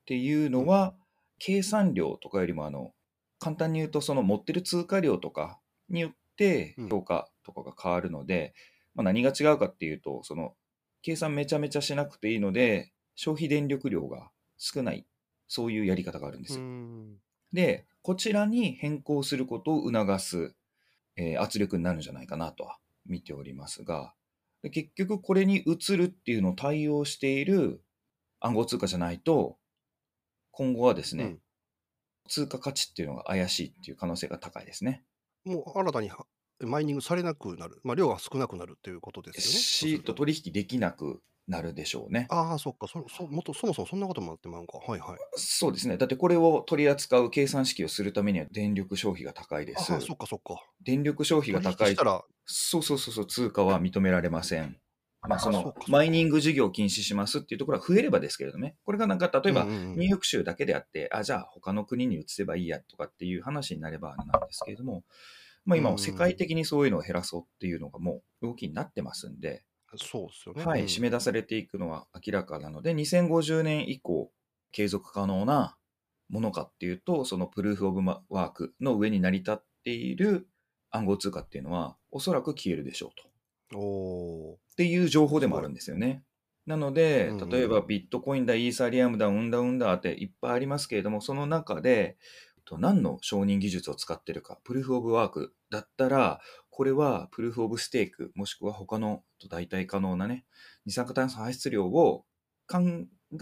[0.05, 0.95] ていうのは、
[1.37, 2.93] 計算量とかよりもあの
[3.39, 8.53] 簡単に言うとその持ってる通貨量とかによって評価とかが変わるので、
[8.95, 10.55] まあ、何が違うかっていうとその
[11.01, 15.05] 計算めちゃめちゃしなくていいので消費電力量が少ない。
[15.51, 16.63] そういうやり方があるんですよ。
[17.51, 20.53] でこちらに変更することを促す、
[21.15, 24.13] えー、圧力になるんじゃないかなとは見ておりますが
[24.61, 27.81] で結局これに移るっていうのを対応している
[28.39, 29.57] 暗号通貨じゃないと
[30.51, 31.39] 今後はですね、うん、
[32.27, 35.03] 通貨価値っていうのが怪しいっていう可能性が高いですね。
[35.45, 36.11] もう新たに
[36.61, 39.59] マイニングされなくなる、まあ、量が少なくなるっていうことですよね。
[39.59, 42.27] シート取引できなくなるでしょうね。
[42.29, 44.77] ああ、そっかそそもっと、そもそもそんなこともあってまうか。
[44.77, 45.17] はいはい。
[45.35, 45.97] そうですね。
[45.97, 49.91] だってこれを取り扱う計算式をするためには電力消費が高いです。
[49.91, 50.61] ああ、そっかそっか。
[50.83, 51.91] 電力消費が高い。
[51.91, 54.77] したらそうそうそうそう、通貨は認められません。
[55.27, 65.03] まあ、そのマイニング事業を禁止しますっていうところは増えればですけれどね、これがなんか例えばニューヨーク州だけであって、あ、じゃあ他の国に移せばいいやとかっていう話になればなんですけれども、
[65.65, 69.63] まあ、今、世界的にそういうのを減らそうっていうのがもう動きになってますんで、
[69.97, 70.65] そうですよね。
[70.65, 74.31] はい、締め出されていくのは明らかなので、2050年以降、
[74.71, 75.75] 継続可能な
[76.29, 80.47] ものかっていうと、そのプルーフ・オブ・ワークの上に成り立っている
[80.91, 83.21] 暗号通貨っていうのは、おそらく消えるでしょう
[83.71, 83.77] と。
[83.77, 86.23] おっていう情報でもあるんですよね。
[86.65, 92.15] なので、例えばビットコインだ、イーサリアムだ、うんだうんだっていっぱいありますけれども、その中で、
[92.77, 96.39] 何の承認技術を使ってるか、プルーフオブワークだったら、
[96.69, 100.45] これはプルーフオブステーク、もしくは他の代替可能なね、
[100.85, 102.23] 二酸化炭素排出量を
[102.65, 102.79] 考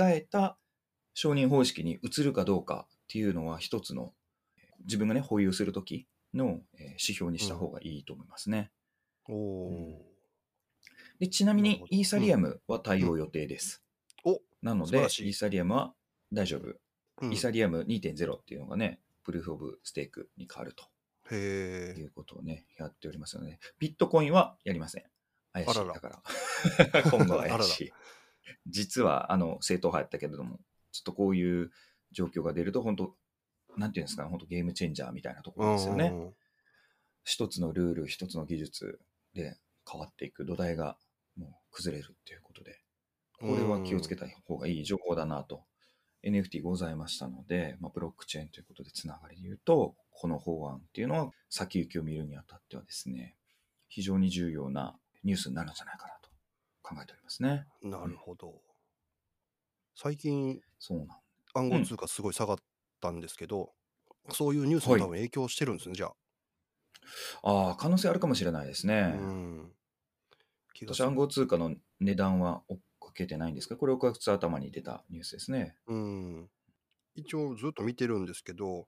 [0.09, 0.57] えた
[1.13, 4.11] 承認方式に移るかどうかっていうのは一つの
[4.85, 8.71] 自分がね、保有するときの指標にした方がいいと思いますね。
[9.29, 10.16] うん、お
[11.19, 13.83] でちなみにイーサリアムは対応予定です。
[14.25, 15.93] うん、おなので、イーサリアムは
[16.31, 16.69] 大丈夫。
[17.25, 20.85] イーサリアム2.0っていうのがね、プルーフオブステークに変わると。
[21.29, 25.03] へいうことをね、やっておりますので、ビットコインはやりません。
[25.53, 25.73] 怪しい。
[25.73, 27.01] だから。
[27.11, 27.91] 今後は怪しい。
[28.67, 30.59] 実は、あの、正統派やったけれども、
[30.91, 31.71] ちょっとこういう
[32.11, 33.17] 状況が出ると、本当
[33.75, 36.13] なんていうんですか、本当ゲームチェンジャーみたいなところですよね。
[37.23, 38.99] 一つのルール、一つの技術
[39.33, 39.57] で
[39.89, 40.97] 変わっていく土台が
[41.77, 42.81] 崩れるっていうことで、
[43.39, 45.63] これは気をつけた方がいい情報だなと。
[46.23, 53.35] NFT ございましたので、まあ、ブロックチェーンということでつながりで言うと、この法案っていうのは先行きを見るにあたってはですね、
[53.87, 56.31] 非常に重要なニュースになるんじゃないかなと
[56.81, 57.67] 考えておりますね。
[57.83, 58.55] なるほど。
[59.95, 61.07] 最近そうなん
[61.53, 62.57] 暗号通貨すごい下がっ
[62.99, 63.71] たんですけど、
[64.31, 66.13] そういうニュースもはい多分影響してるんですね、じゃあ。
[67.43, 69.15] ああ、可能性あるかもしれないですね。
[69.15, 69.71] うん。
[70.77, 75.75] 気がする私、暗号通貨の値段は追っかけてないんですけど、これ6月頭に出たニュースですね。
[75.87, 76.49] うん。
[77.15, 78.87] 一応ずっと見てるんですけど、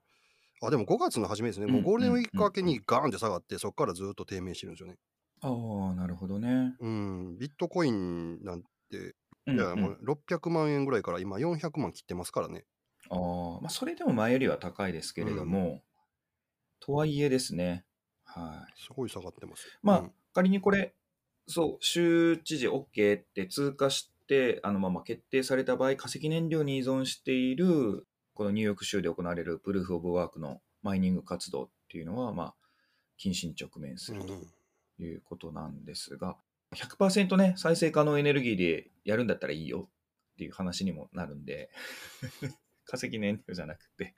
[0.62, 1.65] あ、でも5月の初めですね。
[1.65, 4.97] もううんゴールデンウィーク明けうんうんにガーンって下がって、そこからずっと低迷してるんですよね。
[5.41, 5.47] あ
[5.91, 6.75] あ、なるほどね。
[6.80, 7.38] うん。
[7.39, 9.15] ビットコインなんて、
[9.47, 12.65] うんいや、うんもう600万円ぐらいから今400万切ってますからね。
[13.10, 15.82] ああ、まあ、それでも前よりは高いですけれども、
[16.80, 17.86] とはいえですね、
[18.25, 18.73] はい。
[18.80, 19.65] すごい下がってます。
[19.82, 20.93] まあ、うん仮にこれ、
[21.52, 32.54] そう、州知事 OK って通過して、あのまま決定された場合、化石燃料に依存している、このニューヨーク州で行われるプルーフ・オブ・ワークのマイニング活動っていうのは、まあ、
[33.18, 36.38] 禁止に直面するということなんですが、
[36.76, 39.90] 100%ね、再生可能エネルギーでやるんだったらいいよ
[40.34, 41.72] っていう話にもなるんで、
[42.89, 44.15] 化石燃料じゃなくて、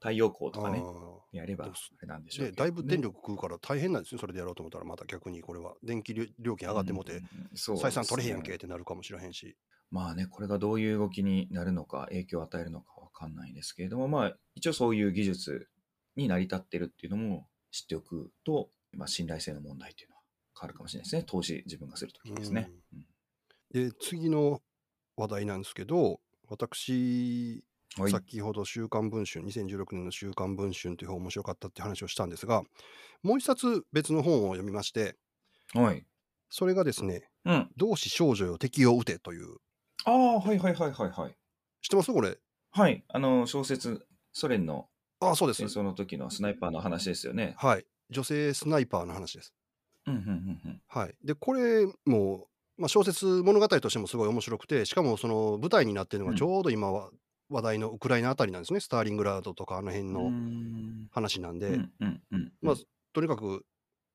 [0.00, 1.70] 太陽光とかね、あやれば
[2.02, 5.74] なんでーしょうね、でだいぶ電力食うから大変なんですよ、それでやろうと思ったら、また逆にこれは。
[5.82, 7.22] 電気料料金上がってもて、
[7.54, 9.56] 採算取れへんやんけってなるかもしれへんし。
[9.90, 15.68] まあね、これがどういう動きになるのか、影響を与えるのかわかんないですけれども、まあ、一応そういう技術
[16.16, 20.22] に成り立ってるっていうのも知っておくと、まあ、信頼性の問題っていうのは
[20.58, 21.24] 変わるかもしれないですね。
[21.24, 22.70] 投資自分がするときですね。
[22.92, 23.06] うん
[23.72, 24.60] で、次の
[25.16, 27.64] 話題なんですけど、私、
[27.98, 28.10] はい。
[28.10, 32.62] 先ほど週刊文春、2016年の週刊文春という本面白かったって話をしたんですが、
[33.22, 35.16] もう一冊別の本を読みまして、
[35.74, 36.06] はい。
[36.48, 37.70] それがですね、うん。
[37.76, 39.56] 同志少女よ敵を撃てという、
[40.04, 41.36] ああ、はいはいはいはいはい。
[41.82, 42.12] 知ってます？
[42.12, 42.38] これ。
[42.70, 43.04] はい。
[43.08, 44.88] あの、小説、ソ連の
[45.20, 45.68] ああ、そうです戦。
[45.68, 47.54] 争の時のスナイパーの話ですよね。
[47.58, 47.86] はい。
[48.10, 49.54] 女性スナイパーの話です。
[50.06, 50.82] うん、うん、うん、うん。
[50.88, 51.14] はい。
[51.24, 57.10] で、これも、まあ、小説物語としてもすごい面白くて、しかもその舞台になってるのうんがちょうど今は
[57.52, 58.80] 話題のウクライナあたりなんですね。
[58.80, 62.52] スターリングラードとかあの辺うのん話なんで、うん、うん、うん。
[62.62, 62.74] まあ、
[63.12, 63.64] とにかく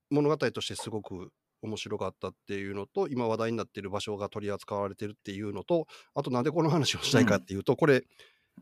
[0.10, 8.04] 物語としてすごく面白かったっていうのと、今話題になっている場所が取り扱われてるっていうのと、あとなんでこの話をしたいかっていうと、これ、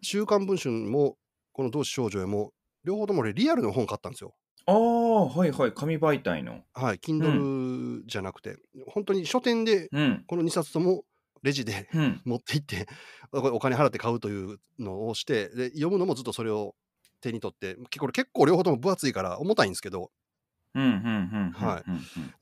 [0.01, 1.17] 週刊文春も、
[1.51, 2.51] この同志少女へも、
[2.83, 4.33] 両方とも俺リアルの本買ったんですよ。
[4.67, 5.71] ああ、はいはい。
[5.73, 6.63] 紙媒体の。
[6.73, 8.57] はい、Kindle じゃなくて、
[8.87, 10.23] 本当に書店でうん。
[10.27, 11.03] この2冊とも
[11.45, 12.21] レジでうん。
[12.25, 12.87] 持って行って、
[13.31, 16.75] お金払って買うというのをして、で読むのもずっとそれを
[17.21, 20.11] 手に取って、これ結構両方とも分厚いから重たいんですけど、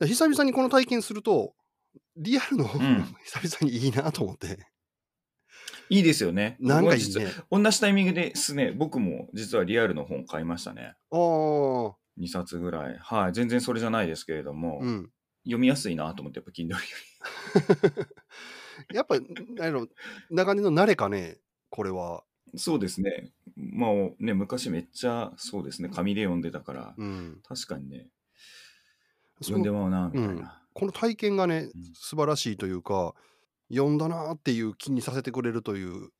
[0.00, 1.54] 久々にこの体験すると、
[2.16, 4.66] リアルの本、うん 久々にいいなと思って、
[5.90, 6.56] いいですよね。
[6.58, 7.26] なんかいいね。
[7.50, 10.94] 同じタイミングですね、僕も実はリアルの本買いましたね。
[11.10, 11.18] ああ、
[12.18, 12.96] 2冊ぐらい。
[12.98, 13.32] はい。
[13.34, 15.10] 全然それじゃないですけれども、うん。
[15.44, 16.78] 読みやすいなと思って、やっぱ Kindle よ
[18.92, 19.86] やっぱ、あの
[20.30, 21.38] 長年の慣れかね、
[21.70, 22.24] これは。
[22.52, 22.58] り。
[22.58, 23.32] そうですね。
[23.56, 27.40] まあね、昔めっちゃそうですね、紙で読んでたから、うん。
[27.46, 28.08] 確かにね、
[29.40, 30.62] そ読んでのまうな、みたいうんな。
[30.72, 33.14] この体験がねうん、素晴らしいというか、
[33.72, 36.10] 読んだなっていう気にさせてくれるという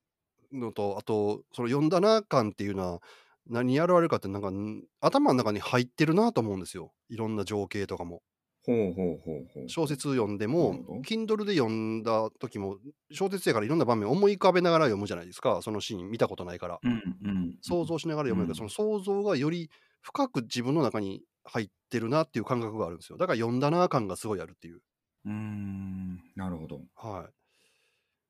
[0.53, 3.03] のと、あと、その読んだな感っていうのは、
[3.47, 6.93] 何に現れるかって、なんか、ん頭の中に入ってるなと思うんですよ。
[7.09, 8.23] いろんな情景とかも。
[8.64, 9.68] ほうほうほうほう。
[9.68, 12.79] 小説読んでもなるほど、Kindle で読んだ時も、
[13.12, 16.79] 小説やからいろんな場面思い浮かべながら読むじゃないですか、そのシーン見たことないから。
[16.83, 17.59] うんうん。
[17.61, 23.18] 想像しながら読めるから、うんその想像がより深く自分の中に入ってるなっていう感覚があるんですよ。
[23.18, 24.81] だから読んだな感がすごいあるっていう。
[25.27, 26.81] うーん、なるほど。
[26.94, 27.29] は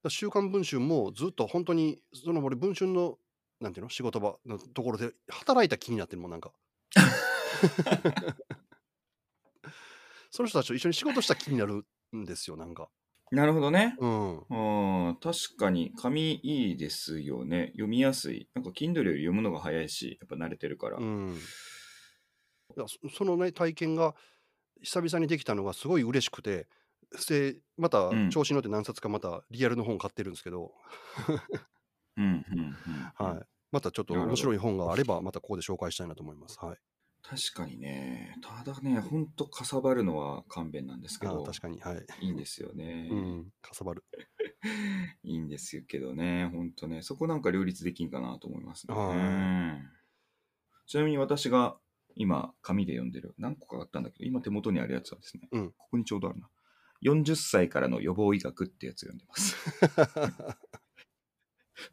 [0.04, 0.10] い。
[0.10, 3.18] 週刊文春もずっと本当に、その俺、文春の、
[3.60, 6.52] なんていうの、仕事場のところで働いた気になってるもん、なんか。
[10.34, 12.90] その人たちと一緒に仕事した気になるんですよ、なんか。
[13.30, 13.96] なるほどね。
[14.00, 14.46] うん。
[14.50, 14.54] う
[15.12, 17.68] ん、確かに紙いいですよね。
[17.74, 18.48] 読みやすい。
[18.52, 20.98] なんか Kindle より読むのが早いし、やっぱ慣れてるから。
[20.98, 21.38] うん。
[22.88, 24.14] そそのね、体験が
[24.82, 26.68] 久々にできたのがすごい嬉しくて、
[27.28, 30.72] で、またうん調子に乗って何冊かまたリアルの本買ってるんですけど、
[32.16, 33.12] うん、うん、うん。
[33.14, 33.46] はい。
[33.72, 36.60] またちょっと面白い本があれば、またここで紹介したいなと思います。
[36.60, 36.78] はい。
[37.26, 38.36] 確かにね。
[38.42, 41.80] ただね、ほんとかさばるのは勘弁なんですけど、あ確かに。
[41.80, 42.06] はい。
[42.20, 43.08] いいんですよね。
[43.10, 43.52] うん。
[43.62, 44.04] かさばる。
[45.24, 49.80] いいんですけどね、ほんとね、そこなんか両立できんかなと思いますねは。
[50.86, 51.78] ちなみに私が
[52.14, 56.50] 今、紙で読んでる、何個かあったんだけど、今手元にあるやつはですね、うんここにちょうどあるな。
[57.02, 59.56] 40歳からの予防医学ってやつ読んでます。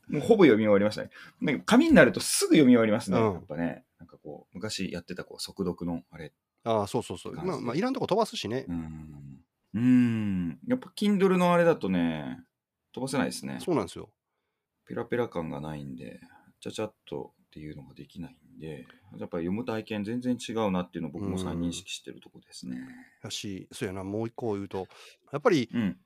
[0.09, 1.09] もうほぼ読み終わりましたね。
[1.41, 3.19] なんか紙になるとすぐ読み終わりますね。
[3.19, 6.33] うんやっぱね、なんかこう、昔やってたこう速読のあれ。
[6.63, 7.33] ああ、そうそうそう。
[7.35, 8.73] まあ、まあ、いらんとこ飛ばすしねう。
[8.73, 9.43] ん。
[9.73, 10.59] うーん。
[10.67, 12.39] やっぱ Kindle のあれだとね、
[12.93, 13.57] 飛ばせないですね。
[13.61, 14.09] そうなんですよ。
[14.87, 16.19] ペラペラ感がないんで、
[16.59, 18.85] ちゃちゃっとっていうのができないんで、
[19.17, 22.77] やっぱり読む体験全然違うなっていうのを僕も再認識してるとこですね。
[23.23, 24.87] やし、そうやな、もう一個言うと、
[25.31, 25.97] やっぱり、うん。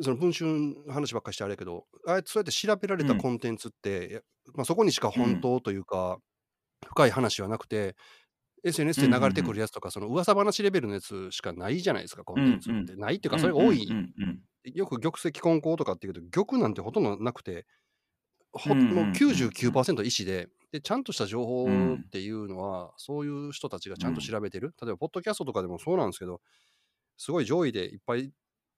[0.00, 0.50] その文春
[0.86, 4.20] の話ばっかりしてあれやけど、あえてそうやって調べられたうんコンテンツって、や
[4.54, 6.18] まあ、そこにしか本当というか、
[6.86, 7.96] 深い話はなくて、
[8.64, 12.92] SNS で流れてくるやつとか、その噂話レベルのやつしかないじゃないですか、コンテンツって。
[12.94, 13.84] うんないっていうか、それが多い。
[13.84, 17.66] うんうんうんよく玉石混交とかっていうけど、玉なんてほとんどなくて、
[18.52, 24.74] ほうんうんうんもう99%医師でで、ちゃんとした情報っていうのは、そういう人たちがちゃんと調べてる。
[24.80, 26.40] 例えば、ポッドキャストとかでもそうなんですけど、
[27.18, 28.32] すごい上位でいっぱい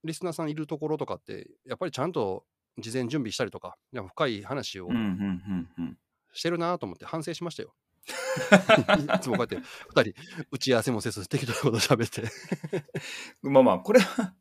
[0.04, 2.44] リスナーさんいるところとかって、やっぱりちゃんと
[2.78, 4.88] 事前準備したりとか、いや深い話を
[6.32, 7.74] してるなと思って反省しましたよ。
[9.16, 12.30] いつもこうやって2人打ち合わせもせず適当なこと喋って。
[13.42, 14.34] まあまあ、これは、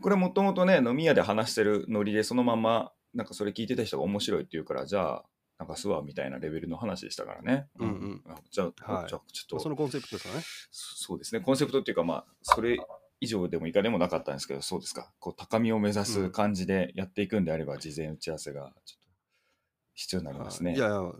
[0.00, 5.24] これもともとね、飲み屋で話してるノリで、そのまんま、なんかそれ聞いてた人が面白いって言うから、じゃあ、
[5.58, 7.68] なんかすわみたいなレベルの話でしたからね。
[7.78, 10.42] うんうんあじゃあ、はいじゃあちょっとそのコンセプトですかね。
[10.70, 12.78] そそうですね、コンセプトっていうか、まあ、それ
[13.20, 19.10] 以上でも以下でもなかったんですけど、そうですか、こう高みを目指す感じでやっていくんであれば、事前打ち合わせがちょっと
[19.94, 20.74] 必要になりますね。
[20.74, 21.16] いやいや、もう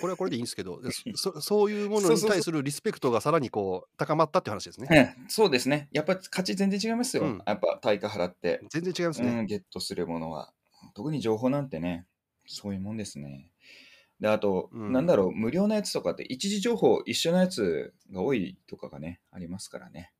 [0.00, 4.88] これはこれでいいんですけど、 でそそそういうものに対するリスペクトがさらにこう高まったって話ですね。
[4.90, 9.28] ええそうですね、やっぱり価値全然違いますよ、うんやっぱ対価払って、全然違いますね。
[9.28, 10.52] うん、ゲットするものは。
[10.94, 12.06] 特に情報なんてね、
[12.46, 13.50] そういうもんですね。
[14.20, 20.12] で、あと、うんなんだろう、無料のやつとかって、一時情報一緒のやつが多いとかがね、ありますからね。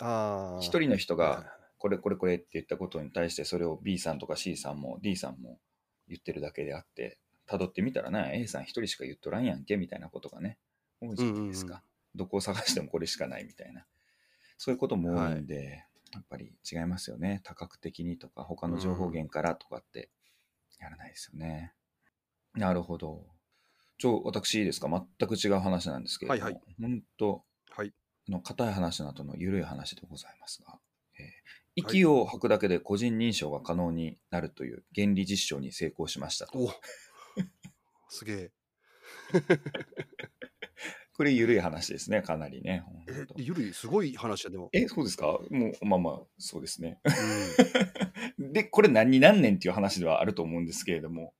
[0.00, 0.60] ああ。
[0.60, 5.58] 一人の人はが、これこれこれって言ったことに対して、それを B さんとか C さんも D さんも
[6.08, 10.58] 言ってるだけであって、辿ってみたらね、A さん一人しか言っとらんやんけ、みたいなことがね、
[11.00, 11.74] 多いじゃないですか。
[11.74, 11.82] うんうん
[12.16, 13.84] どこを探してもこれしかないみたいな。
[14.56, 17.40] そういうことも多いんで、やっぱり違いますよね。
[17.42, 20.10] 多角的にとか、他の情報源からとかって
[20.78, 21.72] やらないですよね。
[22.54, 23.26] なるほど。
[23.98, 24.88] ちょ、私いいですか？
[25.18, 27.92] 全く違う話なんですけれども、はいはい本当はい。
[28.28, 30.78] の硬い話などの緩い話でございますが、
[31.18, 31.26] えー
[31.76, 36.56] 息を吐くだけで個人認証が可能になるという原理実証に成功しましたと。
[36.56, 36.70] お
[38.08, 38.52] すげえ。
[41.16, 42.84] これ緩い話ですね、かなりね。
[43.08, 44.68] え本当、ゆるい、すごい話や、でも。
[44.72, 45.26] え、そうですか？
[45.50, 47.00] もう、まあまあ、そうですね。
[48.38, 51.34] うん で、これ何になんねんっていう話ではあると思うんですけれども、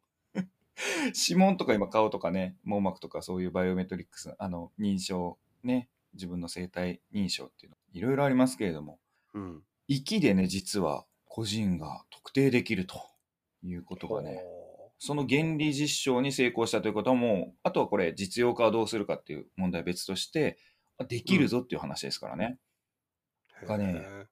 [1.29, 8.99] 指紋とか今顔とかね、網膜とかそういうバイオメトリックス、あの、認証、ね、自分の生体認証っていうの、いろいろありますけれども、
[9.35, 9.63] うん。
[9.89, 13.01] 息でね、実は個人が特定できると
[13.63, 14.43] いうことがね、
[14.99, 20.59] その原理実証に成功したということはもう、あとはこれ実用化はどうするかっていう問題は別として、
[20.97, 22.59] あできるぞっていう話ですからね。
[23.61, 24.27] ほうがね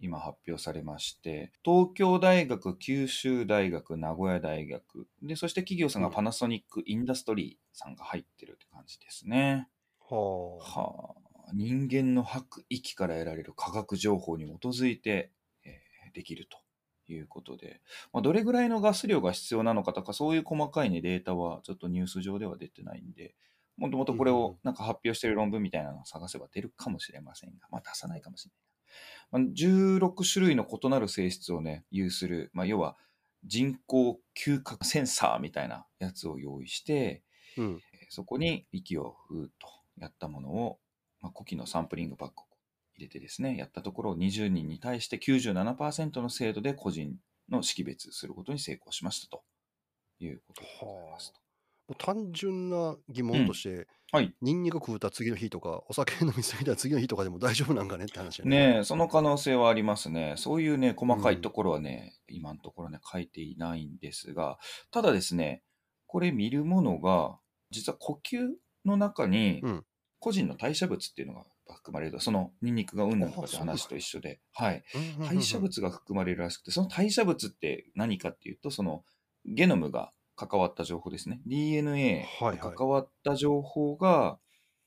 [0.00, 9.68] 今発表されまして、東京大学、九州大学、名古屋大学、で、そして企業さんがうんパナソニックインダストリーさんが入ってるって感じですね。
[10.00, 10.80] はあ。
[10.80, 15.32] はあ、人間の吐く息から得られる科学情報に基づいて、
[15.64, 16.58] えーできると
[17.12, 17.80] いうことで、
[18.12, 23.34] まあ、どれぐらいのガス量が必要なのかとか、そういう細かい、ね、データはちょっとニュース上では出てないんで、
[23.76, 29.44] もともとこれをなんか発表してる論文みたいなのを探せば出るかもしれませんが、まあ、出さないかもしれない。
[29.44, 32.96] まあ、16種類の異なる性質をね、有する、まあ、要は
[33.44, 37.22] 人工嗅覚センサーみたいなやつを用意して、
[37.56, 37.82] うん。
[37.92, 40.78] えーそこに息をふーっとやったものを、
[41.20, 42.44] まあ、呼気のサンプリングバッグを
[42.96, 47.16] 入れてですね、やったところ20人に対して97%の精度で個人
[47.48, 49.42] の識別することに成功しましたと
[50.20, 51.40] いうことでございますと。
[51.88, 54.34] もう単純な疑問として、はい。
[54.40, 60.34] ニンニク食うた次の日とか、お酒飲みすぎた次の日とかでも大丈夫なんかねって話やねえ、その可能性はありますね。
[60.36, 64.58] そういうね、細かいところはね、今のところね、書いていないんですが、
[64.90, 65.62] ただですね、
[66.06, 67.38] これ見るものが、
[67.70, 68.48] 実は呼吸
[68.84, 69.84] の中にうん、
[70.20, 71.44] 個人の代謝物っていうのが
[71.76, 74.82] 含まれると、そのニンニクがうんぬんとかって話と一緒で、はい。
[75.20, 79.04] 代謝物が含まれるらしくて、その代謝物って何かっていうと、その
[79.44, 81.40] ゲノムが関わった情報ですね。
[81.46, 84.38] DNA がはいはい関わった情報が、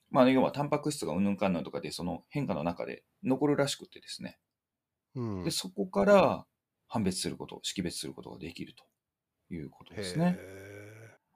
[0.10, 4.40] まあ、要はタンパク質がうんぬんかんぬんとかで、その変化の中で残るらしくてですね。
[5.16, 6.46] うんで、そこから
[6.88, 8.84] 判別すること、識別することができると
[9.54, 10.38] いうことですね。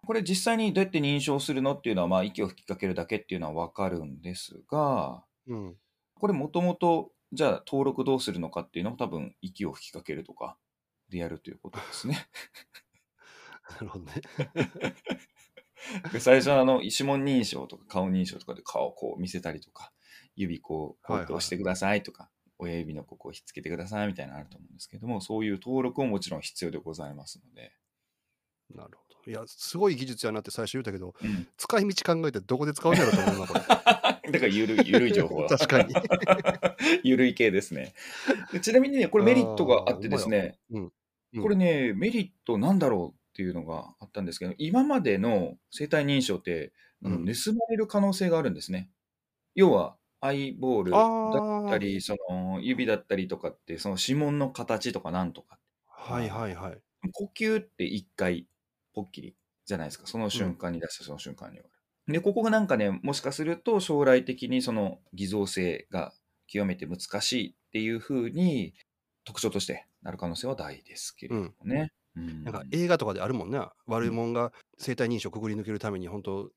[0.06, 5.76] へこれ実際にどうやって認証するのっていうのは、まあ、息を吹きかけるだけっていうのはわかるんですが、ーうん。
[6.16, 10.58] これもともと、じゃあ登録どうするのかっていうのを多分息を吹きかけるとか
[11.10, 12.28] でやるということですね。
[13.72, 14.22] なるほどね。
[16.12, 19.92] で最初はあの指紋認証とか顔認証とかで顔をこう見せたりとか、
[20.36, 27.74] 指こう、こう押してくださいとか、親指のここをひっつけてくださいみたいなのあると思うんですけども、そういう登録ももちろん必要でございますので、
[28.74, 29.32] なるほど。
[29.32, 33.60] いや、すごい技術やなって最初言ったけど、うん、使い道考えてどこで使うんやろと思うな、これ。
[34.32, 35.94] だからゆるゆるい情報は 確かに。
[37.04, 37.94] ゆるい系ですね。
[38.52, 40.92] でちなみにね、これメリットがあってですね、うん
[41.42, 46.72] これね、メリットなんだろうっていうのがあったんですけど、今までの生体認証って、
[47.04, 48.90] 盗まれる可能性があるんですね。
[49.54, 55.60] 要は、アイボールだったり、その指だったりとかって、その指紋の形とかなんとか。
[55.88, 56.78] はいはいはい。
[57.12, 58.48] 呼吸って一回、
[58.96, 59.36] ポッキリ
[59.66, 60.08] じゃないですか。
[60.08, 61.70] その瞬間に出したその瞬間に終わ
[62.08, 62.14] る。
[62.14, 66.14] で、ここがなんかね、もしかすると将来的にその偽造性が
[66.48, 68.74] 極めて難しいっていうふうに
[69.26, 71.92] 特徴としてなる可能性は大ですけれどもね。
[72.16, 76.50] うん、なんか映画とかであるもんな、ね、悪いもんが生体認証くぐり抜けるために本当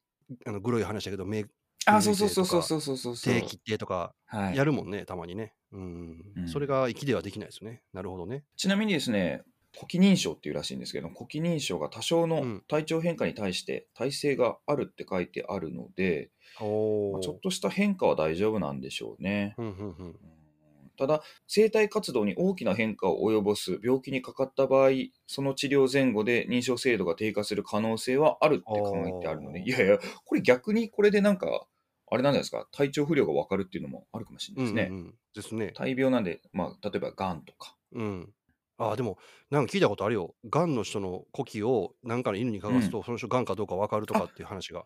[0.46, 1.46] あのグロい話だけど目
[1.84, 4.14] あそうそうそうそうそうそうそう定期ってとか
[4.54, 7.82] やるもんね、はい、たまにね、うん、うん、それが息ではできないですよね。
[7.92, 8.44] なるほどね。
[8.56, 9.42] ちなみにですね
[9.76, 16.30] 呼気認証っていうらしいんですけど、呼気認証が多少のうん体調変化に対して耐性があるって書いてあるので。
[16.60, 19.54] まあちょっとした変化は大丈夫なんでしょうね。
[19.58, 20.06] うんうんうん。
[20.06, 20.16] うん
[20.98, 24.90] ただ、生体活動に大きな変化を及ぼす病気にかかった場合、
[25.28, 31.68] その治療前後で認証精度が低下する可能性はあるって考えてあるので、いやいや、これ逆にこれでなんか、
[32.10, 34.88] あれなんじゃないですか、体調不良が分かるっていうのもあるかもしれないですね。
[34.90, 35.72] うんうんうんですね。
[35.76, 37.76] 大病なんで、まあ、例えばがんとか。
[37.92, 38.32] うん。
[38.78, 39.18] ああ、でも、
[39.50, 40.34] なんか聞いたことあるよ。
[40.48, 44.84] がんの人の呼気をなんかの犬にかがすと、その人がんかどうか分かるとかっていう話が。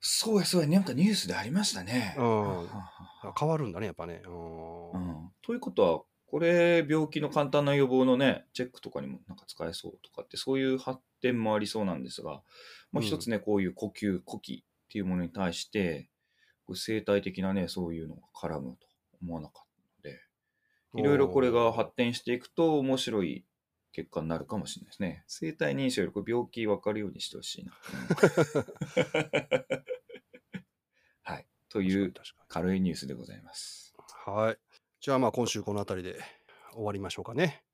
[0.00, 2.14] そうや、そうや、なんかニュースでありましたね。
[2.18, 2.90] うんははは
[3.22, 4.22] あ変わるんだね、やっぱね。
[4.24, 4.30] う。
[4.30, 12.42] うんんということは、これ、病気の簡単な予防のね、チェックとかにもなんか使えそうとかって、そういう発展もありそうなんですが、
[12.92, 16.10] まあ、うん一つね、こういう呼吸、呼気っていうものに対して、
[16.66, 18.86] こう生態的なね、そういうのが絡むと
[19.22, 19.63] 思わなかった
[20.96, 23.44] いろいろこれが発展していくと面白い
[23.92, 25.24] 結果になるかもしれないですね。
[25.26, 27.72] 生体認証よりこれ病気分かるようにしてほしいな。
[31.22, 31.46] はい。
[31.68, 32.12] という
[32.48, 33.94] 軽いニュースでございます。
[33.98, 34.58] にはい。
[35.00, 36.20] じゃあまあ今週この辺りで
[36.72, 37.64] 終わりましょうかね。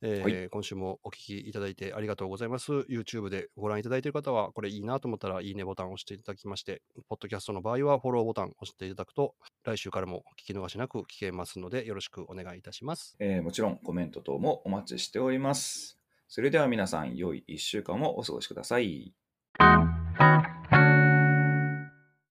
[0.00, 2.72] えーは今週もお聞きいただいてありがとうございます。
[2.88, 9.34] YouTube でご覧いただいている方は、これいいなと思ったら、いいねボタンを押していただきまして、ポッドキャストの場合はフォローボタンを押していただくと、
[9.64, 13.16] 来週からも聞き逃しなく聞けますので、よろしくお願いいたします。
[13.18, 15.98] えーもちろんコメント等もお待ちしております。
[16.28, 19.14] それでは皆さん、良い1週間をお過ごしください。